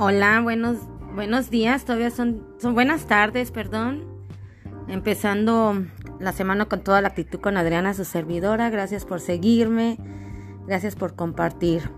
[0.00, 0.76] Hola, buenos,
[1.16, 4.04] buenos días, todavía son, son buenas tardes, perdón.
[4.86, 5.74] Empezando
[6.20, 8.70] la semana con toda la actitud con Adriana, su servidora.
[8.70, 9.98] Gracias por seguirme,
[10.68, 11.90] gracias por compartir.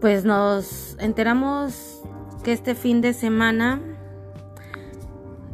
[0.00, 2.04] Pues nos enteramos
[2.44, 3.80] que este fin de semana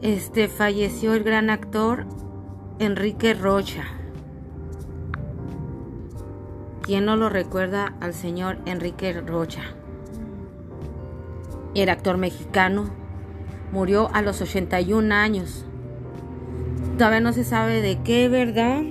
[0.03, 2.05] este falleció el gran actor
[2.79, 3.85] Enrique Rocha.
[6.83, 9.76] ¿Quién no lo recuerda al señor Enrique Rocha?
[11.77, 12.89] Era actor mexicano.
[13.71, 15.67] Murió a los 81 años.
[16.97, 18.83] Todavía no se sabe de qué, ¿verdad?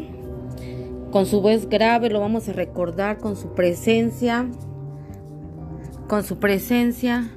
[1.11, 4.45] Con su voz grave lo vamos a recordar con su presencia.
[6.07, 7.31] Con su presencia.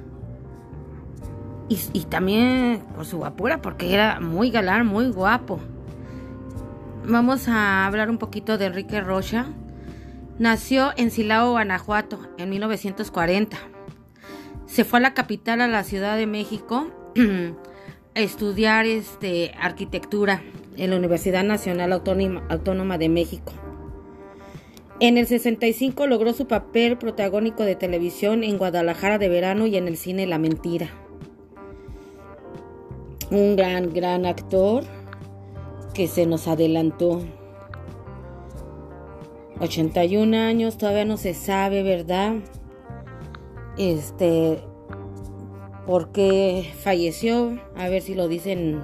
[1.67, 5.59] Y, también por su guapura, porque era muy galán, muy guapo.
[7.07, 9.47] Vamos a hablar un poquito de Enrique Rocha.
[10.37, 13.57] Nació en Silao, Guanajuato, en 1940.
[14.69, 16.91] Se fue a la capital, a la Ciudad de México,
[18.15, 20.43] a estudiar este, arquitectura
[20.77, 23.51] en la Universidad Nacional Autónoma, Autónoma de México.
[24.99, 29.87] En el 65 logró su papel protagónico de televisión en Guadalajara de verano y en
[29.87, 30.91] el cine La Mentira.
[33.31, 34.83] Un gran, gran actor
[35.95, 37.23] que se nos adelantó.
[39.59, 42.35] 81 años, todavía no se sabe, ¿verdad?
[43.79, 44.59] Este,
[45.87, 48.83] por qué falleció, a ver si lo dicen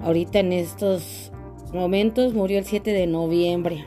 [0.00, 1.32] ahorita en estos
[1.72, 3.86] momentos, murió el 7 de noviembre.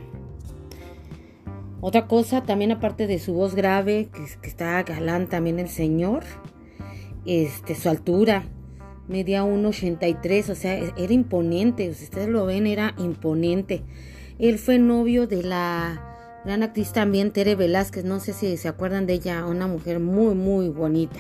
[1.82, 6.24] Otra cosa, también aparte de su voz grave, que, que está galán también el señor,
[7.28, 8.46] este, su altura,
[9.08, 13.84] media 1,83, o sea, era imponente, ustedes lo ven, era imponente.
[14.40, 16.09] Él fue novio de la
[16.46, 20.36] gran actriz también Tere Velázquez, no sé si se acuerdan de ella, una mujer muy,
[20.36, 21.20] muy bonita,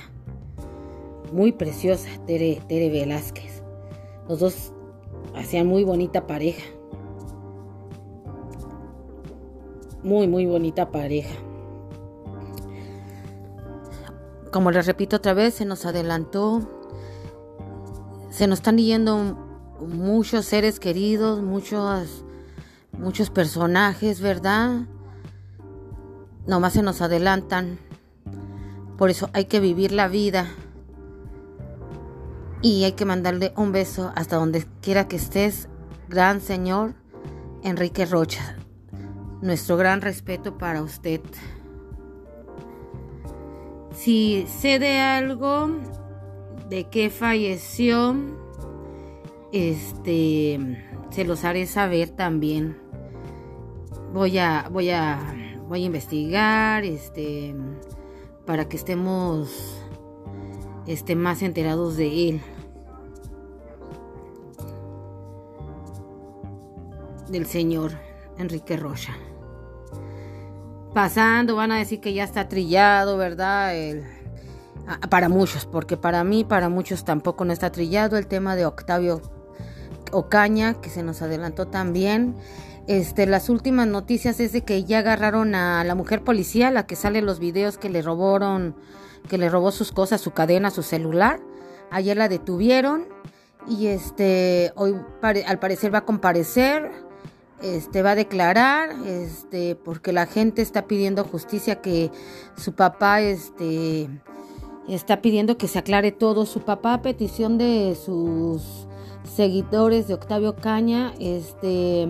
[1.31, 3.63] muy preciosa, Tere, Tere Velázquez.
[4.27, 4.73] Los dos
[5.35, 6.63] hacían muy bonita pareja.
[10.03, 11.35] Muy, muy bonita pareja.
[14.51, 16.61] Como les repito otra vez, se nos adelantó.
[18.29, 19.37] Se nos están yendo
[19.81, 22.23] muchos seres queridos, muchos
[22.99, 24.85] muchos personajes, ¿verdad?
[26.49, 27.77] Nomás se nos adelantan.
[28.97, 30.47] Por eso hay que vivir la vida.
[32.63, 35.69] Y hay que mandarle un beso hasta donde quiera que estés,
[36.07, 36.95] gran señor
[37.61, 38.57] Enrique Rocha.
[39.43, 41.21] Nuestro gran respeto para usted.
[43.93, 45.69] Si sé de algo
[46.67, 48.15] de que falleció,
[49.53, 52.89] este, se los haré saber también
[54.13, 55.35] voy a voy a
[55.69, 57.55] voy a investigar este
[58.45, 59.77] para que estemos
[60.87, 62.41] este, más enterados de él.
[67.29, 67.91] Del señor
[68.39, 69.15] Enrique Rocha.
[70.95, 73.75] Pasando van a decir que ya está trillado verdad
[75.11, 78.17] para muchos porque para mí para muchos tampoco no está trillado.
[78.17, 79.21] El tema de Octavio
[80.11, 82.35] Ocaña que se nos adelantó también
[82.89, 86.95] este, las últimas noticias es de que ya agarraron a la mujer policía, la que
[86.95, 88.75] sale los videos que le robaron,
[89.29, 91.39] que le robó sus cosas, su cadena, su celular.
[91.91, 93.05] Ayer la detuvieron
[93.67, 96.89] y este, hoy al parecer va a comparecer,
[97.61, 102.09] este, va a declarar, este, porque la gente está pidiendo justicia que
[102.57, 104.09] su papá, este,
[104.87, 106.47] está pidiendo que se aclare todo.
[106.47, 108.87] Su papá, a petición de sus
[109.35, 112.07] seguidores de Octavio Caña, este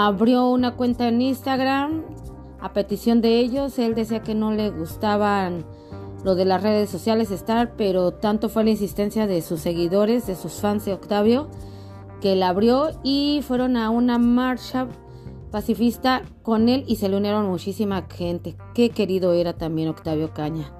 [0.00, 2.04] abrió una cuenta en Instagram
[2.60, 3.80] a petición de ellos.
[3.80, 5.66] Él decía que no le gustaban
[6.22, 10.36] lo de las redes sociales estar, pero tanto fue la insistencia de sus seguidores, de
[10.36, 11.48] sus fans de Octavio,
[12.20, 14.86] que él abrió y fueron a una marcha
[15.50, 18.56] pacifista con él y se le unieron muchísima gente.
[18.74, 20.72] Qué querido era también Octavio Caña,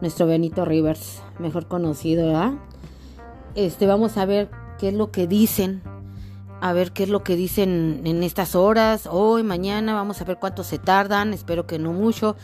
[0.00, 2.54] nuestro Benito Rivers, mejor conocido, ¿verdad?
[3.54, 4.50] Este, vamos a ver
[4.80, 5.80] qué es lo que dicen
[6.60, 10.38] a ver qué es lo que dicen en estas horas, hoy, mañana, vamos a ver
[10.38, 12.36] cuánto se tardan, espero que no mucho,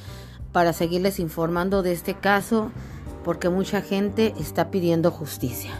[0.52, 2.70] para seguirles informando de este caso,
[3.24, 5.72] porque mucha gente está pidiendo justicia.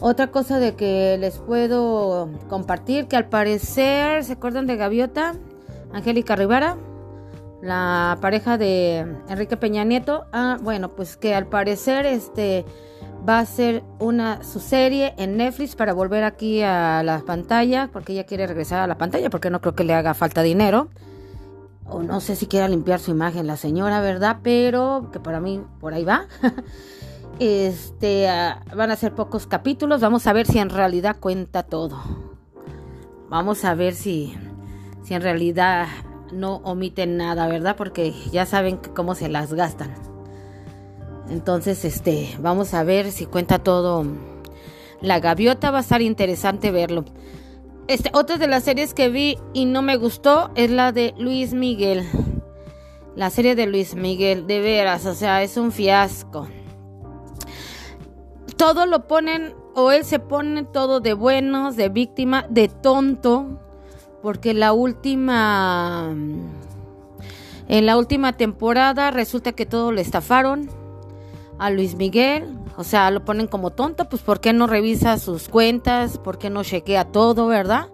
[0.00, 5.34] Otra cosa de que les puedo compartir, que al parecer, ¿se acuerdan de Gaviota?
[5.92, 6.76] Angélica Rivera,
[7.62, 10.26] la pareja de Enrique Peña Nieto.
[10.32, 12.64] Ah, bueno, pues que al parecer, este
[13.26, 18.12] va a ser una su serie en Netflix para volver aquí a la pantalla porque
[18.12, 20.88] ella quiere regresar a la pantalla porque no creo que le haga falta dinero
[21.90, 24.38] o no sé si quiera limpiar su imagen la señora, ¿verdad?
[24.42, 26.26] Pero que para mí por ahí va.
[27.38, 31.98] este, ah, van a ser pocos capítulos, vamos a ver si en realidad cuenta todo.
[33.30, 34.34] Vamos a ver si,
[35.02, 35.86] si en realidad
[36.32, 37.76] no omiten nada, ¿verdad?
[37.76, 40.07] Porque ya saben cómo se las gastan.
[41.30, 44.06] Entonces, este, vamos a ver si cuenta todo.
[45.00, 47.04] La gaviota va a estar interesante verlo.
[47.86, 51.52] Este, otra de las series que vi y no me gustó es la de Luis
[51.52, 52.06] Miguel.
[53.14, 56.48] La serie de Luis Miguel, de veras, o sea, es un fiasco.
[58.56, 63.60] Todo lo ponen, o él se pone todo de buenos, de víctima, de tonto,
[64.22, 66.14] porque la última,
[67.68, 70.68] en la última temporada resulta que todo le estafaron
[71.58, 75.48] a Luis Miguel, o sea, lo ponen como tonto, pues ¿por qué no revisa sus
[75.48, 76.18] cuentas?
[76.18, 77.88] ¿Por qué no chequea todo, verdad?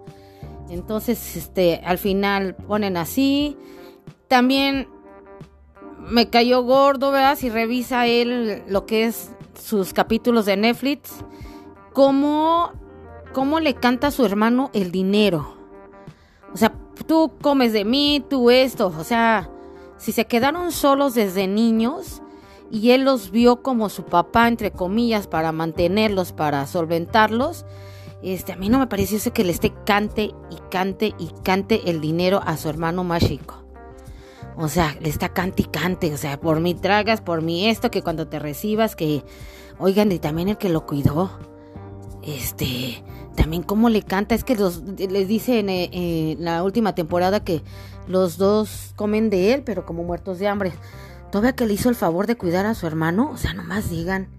[0.69, 3.57] Entonces, este, al final ponen así.
[4.27, 4.87] También
[5.99, 7.37] me cayó gordo, ¿verdad?
[7.37, 11.23] Si revisa él lo que es sus capítulos de Netflix,
[11.93, 12.71] cómo,
[13.33, 15.55] cómo le canta a su hermano el dinero.
[16.53, 16.73] O sea,
[17.07, 18.93] tú comes de mí, tú esto.
[18.97, 19.49] O sea,
[19.97, 22.21] si se quedaron solos desde niños,
[22.75, 27.65] y él los vio como su papá, entre comillas, para mantenerlos, para solventarlos.
[28.21, 32.01] Este, a mí no me pareció que le esté cante y cante y cante el
[32.01, 33.63] dinero a su hermano más chico.
[34.57, 37.89] O sea, le está cante y cante, o sea, por mi tragas, por mi esto,
[37.91, 39.23] que cuando te recibas, que,
[39.79, 41.31] oigan, y también el que lo cuidó,
[42.23, 43.01] este,
[43.37, 47.41] también cómo le canta, es que los, les dice en, eh, en la última temporada
[47.41, 47.63] que
[48.05, 50.73] los dos comen de él, pero como muertos de hambre.
[51.35, 54.29] Todavía que le hizo el favor de cuidar a su hermano, o sea, nomás digan,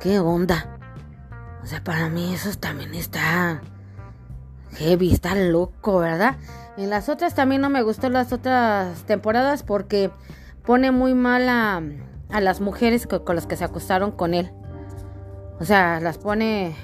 [0.00, 0.78] ¿qué onda?
[1.62, 3.60] O sea, para mí eso también está
[4.72, 6.36] heavy, está loco, ¿verdad?
[6.78, 10.10] En las otras también no me gustó las otras temporadas porque
[10.64, 11.82] pone muy mal a,
[12.30, 14.50] a las mujeres con las que se acostaron con él.
[15.60, 16.74] O sea, las pone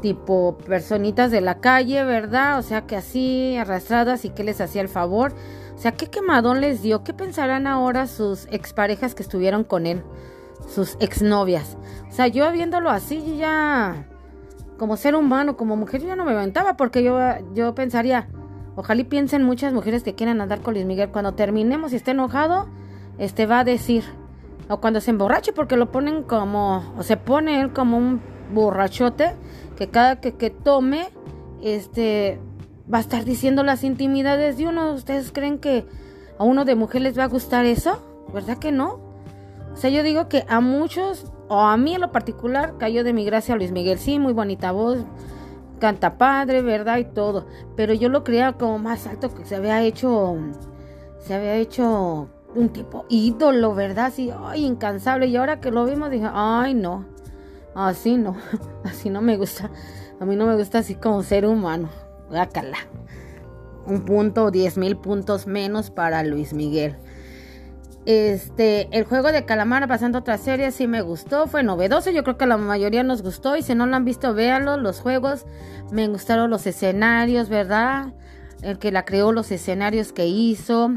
[0.00, 2.60] tipo personitas de la calle, ¿verdad?
[2.60, 5.34] O sea, que así arrastradas y que les hacía el favor.
[5.74, 7.02] O sea, ¿qué quemadón les dio?
[7.04, 10.02] ¿Qué pensarán ahora sus exparejas que estuvieron con él?
[10.68, 11.76] Sus exnovias.
[12.08, 14.06] O sea, yo viéndolo así, ya
[14.78, 17.18] como ser humano, como mujer, yo ya no me aventaba porque yo,
[17.54, 18.28] yo pensaría,
[18.76, 21.10] ojalá piensen muchas mujeres que quieran andar con Luis Miguel.
[21.10, 22.68] Cuando terminemos y esté enojado,
[23.18, 24.04] este va a decir,
[24.68, 28.20] o cuando se emborrache, porque lo ponen como, o se pone él como un
[28.52, 29.32] borrachote,
[29.76, 31.08] que cada que, que tome,
[31.62, 32.40] este,
[32.92, 34.92] va a estar diciendo las intimidades de uno.
[34.92, 35.86] ¿Ustedes creen que
[36.38, 38.02] a uno de mujer les va a gustar eso?
[38.32, 39.00] ¿Verdad que no?
[39.72, 43.12] O sea, yo digo que a muchos, o a mí en lo particular, cayó de
[43.12, 43.98] mi gracia Luis Miguel.
[43.98, 44.98] Sí, muy bonita voz,
[45.80, 46.98] canta padre, ¿verdad?
[46.98, 47.46] Y todo.
[47.76, 50.36] Pero yo lo creía como más alto que se había hecho,
[51.18, 54.06] se había hecho un tipo ídolo, ¿verdad?
[54.06, 55.26] Así, ay, incansable.
[55.26, 57.04] Y ahora que lo vimos dije, ay, no,
[57.74, 58.36] así no,
[58.84, 59.70] así no me gusta.
[60.20, 61.88] A mí no me gusta así como ser humano.
[63.86, 66.96] Un punto, diez mil puntos menos para Luis Miguel.
[68.06, 72.22] Este, el juego de calamar, pasando a otra serie, sí me gustó, fue novedoso, yo
[72.22, 75.46] creo que la mayoría nos gustó y si no lo han visto, véanlo, los juegos,
[75.90, 78.12] me gustaron los escenarios, ¿verdad?
[78.60, 80.90] El que la creó, los escenarios que hizo,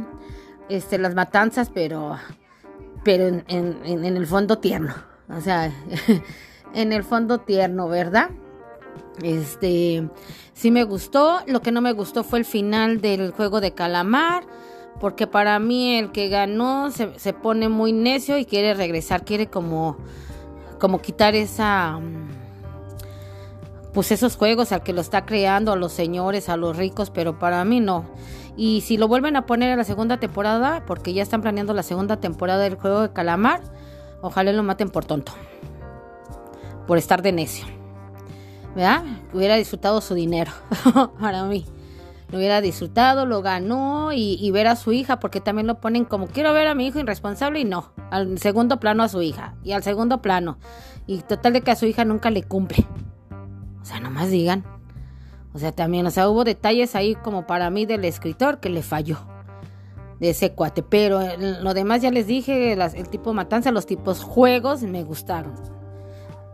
[0.67, 2.17] este, las matanzas, pero,
[3.05, 4.93] pero en, en el fondo tierno,
[5.29, 5.71] o sea,
[6.73, 8.31] en el fondo tierno, ¿verdad?
[9.21, 10.07] Este,
[10.53, 11.39] sí me gustó.
[11.47, 14.43] Lo que no me gustó fue el final del juego de calamar.
[14.99, 19.23] Porque para mí el que ganó se, se pone muy necio y quiere regresar.
[19.23, 19.97] Quiere como,
[20.79, 21.99] como quitar esa...
[23.93, 27.39] Pues esos juegos al que lo está creando, a los señores, a los ricos, pero
[27.39, 28.05] para mí no.
[28.55, 31.83] Y si lo vuelven a poner a la segunda temporada, porque ya están planeando la
[31.83, 33.61] segunda temporada del juego de calamar,
[34.21, 35.31] ojalá lo maten por tonto.
[36.87, 37.76] Por estar de necio.
[38.75, 39.03] ¿Verdad?
[39.33, 40.51] Hubiera disfrutado su dinero
[41.19, 41.65] para mí.
[42.29, 46.27] Lo hubiera disfrutado, lo ganó y, ver a su hija, porque también lo ponen como
[46.27, 49.71] quiero ver a mi hijo irresponsable y no, al segundo plano a su hija y
[49.71, 50.57] al segundo plano.
[51.05, 52.85] Y total de que a su hija nunca le cumple.
[53.81, 54.65] O sea, nomás digan.
[55.53, 58.83] O sea, también, o sea, hubo detalles ahí como para mí del escritor que le
[58.83, 59.19] falló
[60.19, 60.83] de ese cuate.
[60.83, 65.76] Pero lo demás ya les dije, el tipo matanza, los tipos juegos me gustaron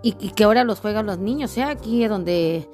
[0.03, 1.51] y, que ahora los juegan los niños.
[1.51, 2.69] O sea, aquí donde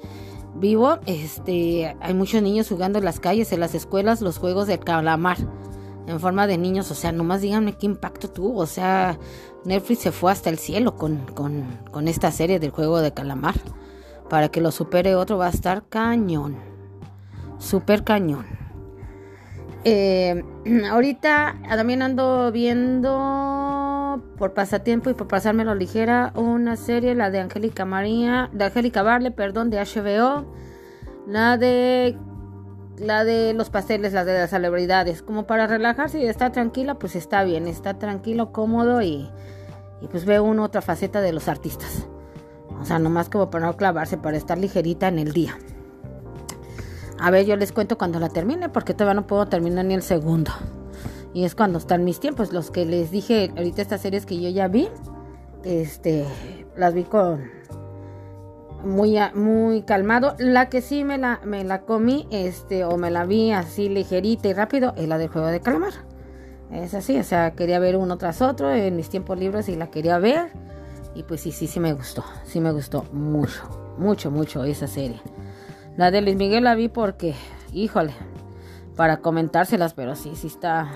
[0.56, 4.78] vivo, este, hay muchos niños jugando en las calles, en las escuelas, los juegos de
[4.78, 5.38] calamar
[6.06, 6.90] en forma de niños.
[6.90, 8.58] O sea, nomás díganme qué impacto tuvo.
[8.58, 9.18] O sea,
[9.64, 13.54] Netflix se fue hasta el cielo con, con, con esta serie del juego de calamar.
[14.28, 16.56] Para que lo supere otro va a estar cañón.
[17.58, 18.46] Super cañón.
[19.84, 20.42] Eh,
[20.90, 23.79] ahorita también ando viendo
[24.18, 29.30] por pasatiempo y por pasármelo ligera una serie, la de Angélica María, de Angélica Barle,
[29.30, 30.44] perdón, de HBO,
[31.26, 32.16] la de
[32.98, 37.16] la de los pasteles, la de las celebridades, como para relajarse y estar tranquila, pues
[37.16, 39.30] está bien, está tranquilo, cómodo y,
[40.10, 42.06] pues ve uno otra faceta de los artistas.
[42.80, 45.56] O sea, nomás como para no clavarse, para estar ligerita en el día.
[47.18, 50.02] A ver, yo les cuento cuando la termine, porque todavía no puedo terminar ni el
[50.02, 50.52] segundo.
[51.32, 54.48] Y es cuando están mis tiempos, los que les dije ahorita estas series que yo
[54.50, 54.88] ya vi,
[55.64, 56.24] este,
[56.76, 57.48] las vi con
[58.84, 60.34] muy, muy calmado.
[60.38, 64.48] La que sí me la, me la comí, este, o me la vi así ligerita
[64.48, 65.92] y rápido, es la del juego de calamar.
[66.70, 69.90] Es así, o sea, quería ver uno tras otro en mis tiempos libres y la
[69.90, 70.52] quería ver.
[71.14, 72.24] Y pues sí, sí, sí me gustó.
[72.44, 75.20] Sí me gustó mucho, mucho, mucho esa serie.
[75.96, 77.34] La de Luis Miguel la vi porque,
[77.72, 78.12] híjole,
[78.94, 80.92] para comentárselas, pero sí, sí está.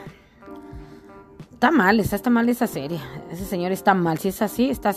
[1.64, 3.00] Está mal, está, está mal esa serie.
[3.30, 4.18] Ese señor está mal.
[4.18, 4.90] Si es así, está,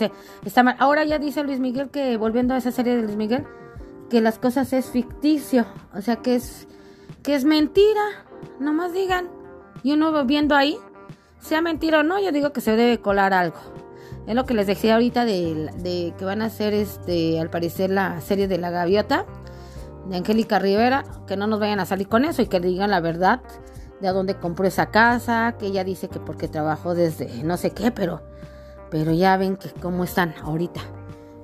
[0.44, 0.76] está mal.
[0.80, 3.46] Ahora ya dice Luis Miguel que, volviendo a esa serie de Luis Miguel,
[4.10, 5.66] que las cosas es ficticio.
[5.96, 6.68] O sea, que es,
[7.24, 8.02] que es mentira.
[8.60, 9.30] Nomás digan.
[9.82, 10.78] Y uno viendo ahí,
[11.40, 13.60] sea mentira o no, yo digo que se debe colar algo.
[14.28, 17.92] Es lo que les decía ahorita de, de que van a hacer, este, al parecer,
[17.92, 19.26] la serie de la gaviota
[20.10, 23.00] de Angélica Rivera, que no nos vayan a salir con eso y que digan la
[23.00, 23.40] verdad
[24.02, 27.72] de a dónde compró esa casa, que ella dice que porque trabajó desde no sé
[27.72, 28.22] qué, pero,
[28.90, 30.82] pero ya ven que cómo están ahorita.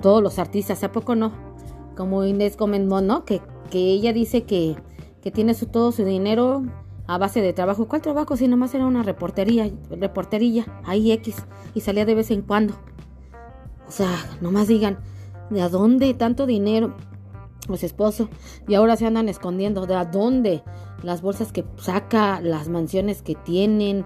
[0.02, 1.32] Todos los artistas, ¿a poco no?
[1.96, 3.26] Como Inés Gómez ¿no?
[3.26, 4.76] Que, que ella dice que,
[5.22, 6.64] que tiene su, todo su dinero
[7.08, 7.88] a base de trabajo.
[7.88, 8.36] ¿Cuál trabajo?
[8.38, 11.36] Si nomás era una reportería, reporterilla, ahí X,
[11.74, 12.74] y salía de vez en cuando.
[13.88, 14.10] O sea,
[14.42, 15.00] nomás digan,
[15.50, 16.96] ¿de a dónde tanto dinero?
[17.68, 18.30] Pues esposo
[18.68, 20.64] y ahora se andan escondiendo de a dónde
[21.04, 24.06] las bolsas que saca las mansiones que tienen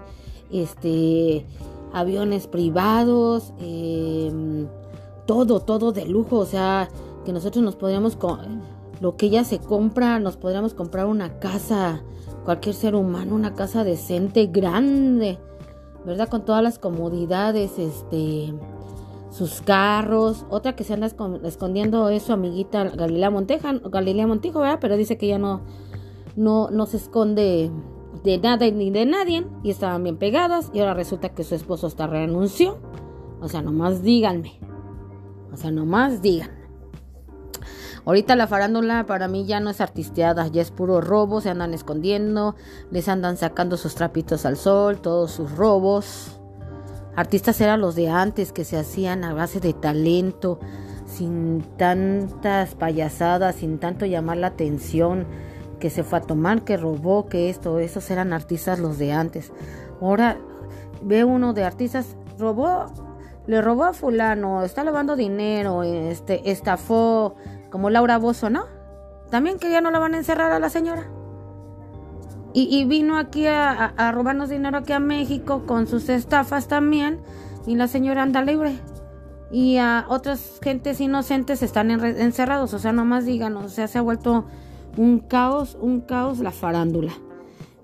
[0.50, 1.46] este
[1.92, 4.66] aviones privados em,
[5.26, 6.88] todo todo de lujo o sea
[7.24, 8.16] que nosotros nos podríamos
[9.00, 12.02] lo que ella se compra nos podríamos comprar una casa
[12.44, 15.38] cualquier ser humano una casa decente grande
[16.04, 18.54] verdad con todas las comodidades este
[19.38, 20.44] sus carros.
[20.50, 24.62] Otra que se anda escondiendo es su amiguita Galilea Monteja, Galilea Montijo.
[24.80, 25.62] Pero dice que ya no,
[26.36, 27.70] no, no se esconde
[28.24, 31.86] de nada ni de nadie y estaban bien pegadas y ahora resulta que su esposo
[31.86, 32.78] hasta renunció.
[33.40, 34.58] O sea, nomás díganme.
[35.52, 36.50] O sea, nomás digan.
[38.04, 41.74] Ahorita la farándula para mí ya no es artisteada, ya es puro robo, se andan
[41.74, 42.56] escondiendo,
[42.90, 46.37] les andan sacando sus trapitos al sol, todos sus robos.
[47.18, 50.60] Artistas eran los de antes que se hacían a base de talento,
[51.04, 55.26] sin tantas payasadas, sin tanto llamar la atención,
[55.80, 59.50] que se fue a tomar, que robó, que esto, esos eran artistas los de antes.
[60.00, 60.38] Ahora
[61.02, 62.86] ve uno de artistas, robó,
[63.48, 67.34] le robó a fulano, está lavando dinero, este, estafó,
[67.68, 68.66] como Laura Bozo, ¿no?
[69.28, 71.10] También que ya no la van a encerrar a la señora.
[72.60, 77.20] Y, vino aquí a, robarnos dinero aquí a México con sus estafas también.
[77.68, 78.72] Y la señora anda libre.
[79.52, 82.74] Y a otras gentes inocentes están encerrados.
[82.74, 84.44] O sea, nomás digan, o sea, se ha vuelto
[84.96, 87.12] un caos, un caos la farándula.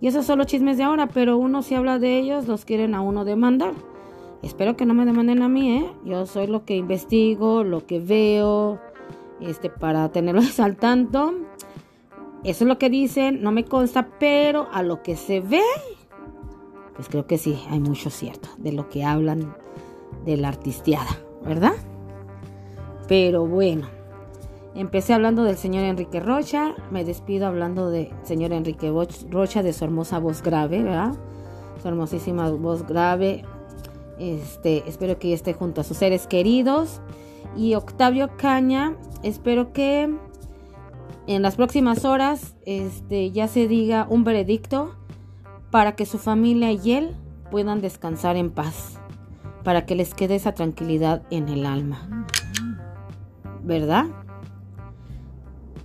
[0.00, 2.96] Y esos son los chismes de ahora, pero uno si habla de ellos, los quieren
[2.96, 3.74] a uno demandar.
[4.42, 5.92] Espero que no me demanden a mí, ¿eh?
[6.04, 8.80] Yo soy lo que investigo, lo que veo,
[9.40, 11.32] este, para tenerlos al tanto.
[12.44, 15.62] Eso es lo que dicen, no me consta, pero a lo que se ve,
[16.94, 19.56] pues creo que sí, hay mucho cierto de lo que hablan
[20.26, 21.72] de la artisteada, ¿verdad?
[23.08, 23.88] Pero bueno,
[24.74, 28.92] empecé hablando del señor Enrique Rocha, me despido hablando del señor Enrique
[29.30, 31.14] Rocha, de su hermosa voz grave, ¿verdad?
[31.80, 33.42] Su hermosísima voz grave.
[34.18, 37.00] Este, espero que esté junto a sus seres queridos.
[37.56, 40.14] Y Octavio Caña, espero que
[41.26, 44.94] en las próximas horas este, ya se diga un veredicto
[45.70, 47.16] para que su familia y él
[47.50, 48.98] puedan descansar en paz,
[49.62, 52.26] para que les quede esa tranquilidad en el alma.
[53.62, 54.06] ¿Verdad?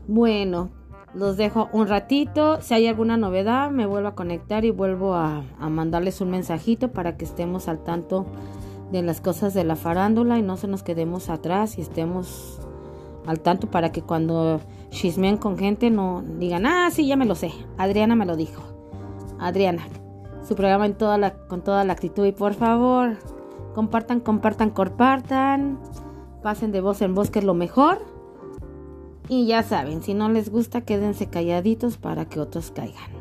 [0.07, 0.69] Bueno,
[1.13, 2.61] los dejo un ratito.
[2.61, 6.91] Si hay alguna novedad, me vuelvo a conectar y vuelvo a, a, mandarles un mensajito
[6.91, 8.25] para que estemos al tanto
[8.91, 12.58] de las cosas de la farándula y no se nos quedemos atrás y estemos
[13.25, 17.35] al tanto para que cuando chismean con gente no digan, ah, sí, ya me lo
[17.35, 17.51] sé.
[17.77, 18.63] Adriana me lo dijo.
[19.39, 19.83] Adriana,
[20.47, 23.17] su programa en toda la, con toda la actitud y por favor,
[23.75, 25.79] compartan, compartan, compartan.
[26.43, 27.99] Pasen de voz en voz que es lo mejor.
[29.27, 33.11] Y ya saben, si no les gusta, quédense calladitos para que otros caigan.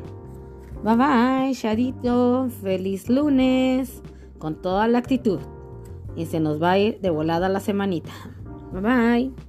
[0.83, 2.49] Bye bye, Shadito.
[2.61, 4.01] Feliz lunes.
[4.39, 5.39] Con toda la actitud.
[6.15, 8.11] Y se nos va a ir de volada la semanita.
[8.71, 9.48] Bye bye.